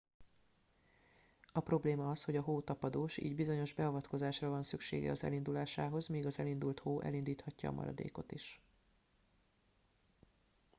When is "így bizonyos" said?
3.17-3.73